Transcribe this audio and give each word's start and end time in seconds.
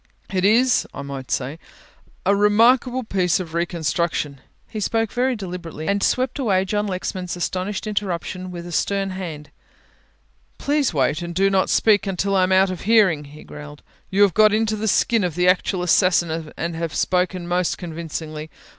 It 0.33 0.43
is, 0.43 0.87
I 0.95 1.03
might 1.03 1.29
say, 1.29 1.59
a 2.25 2.35
remarkable 2.35 3.03
piece 3.03 3.39
of 3.39 3.53
reconstruction," 3.53 4.41
he 4.67 4.79
spoke 4.79 5.11
very 5.11 5.35
deliberately, 5.35 5.87
and 5.87 6.01
swept 6.01 6.39
away 6.39 6.65
John 6.65 6.87
Lexman's 6.87 7.35
astonished 7.37 7.85
interruption 7.85 8.49
with 8.49 8.65
a 8.65 8.71
stern 8.71 9.11
hand, 9.11 9.51
"please 10.57 10.91
wait 10.91 11.21
and 11.21 11.35
do 11.35 11.51
not 11.51 11.69
speak 11.69 12.07
until 12.07 12.35
I 12.35 12.41
am 12.41 12.51
out 12.51 12.71
of 12.71 12.81
hearing," 12.81 13.25
he 13.25 13.43
growled. 13.43 13.83
"You 14.09 14.23
have 14.23 14.33
got 14.33 14.55
into 14.55 14.75
the 14.75 14.87
skin 14.87 15.23
of 15.23 15.35
the 15.35 15.47
actual 15.47 15.83
assassin 15.83 16.51
and 16.57 16.75
have 16.75 16.95
spoken 16.95 17.47
most 17.47 17.77
convincingly. 17.77 18.49